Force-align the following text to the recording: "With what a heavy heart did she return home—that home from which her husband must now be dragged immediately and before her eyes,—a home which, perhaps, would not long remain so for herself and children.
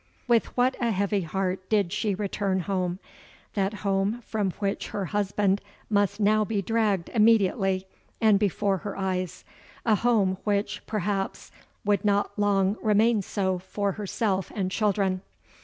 "With 0.27 0.47
what 0.57 0.75
a 0.81 0.89
heavy 0.89 1.21
heart 1.21 1.69
did 1.69 1.93
she 1.93 2.15
return 2.15 2.61
home—that 2.61 3.73
home 3.85 4.21
from 4.25 4.49
which 4.53 4.87
her 4.87 5.05
husband 5.05 5.61
must 5.91 6.19
now 6.19 6.43
be 6.43 6.59
dragged 6.59 7.09
immediately 7.09 7.85
and 8.19 8.39
before 8.39 8.77
her 8.77 8.97
eyes,—a 8.97 9.93
home 9.97 10.39
which, 10.43 10.81
perhaps, 10.87 11.51
would 11.85 12.03
not 12.03 12.31
long 12.35 12.77
remain 12.81 13.21
so 13.21 13.59
for 13.59 13.91
herself 13.91 14.51
and 14.55 14.71
children. 14.71 15.21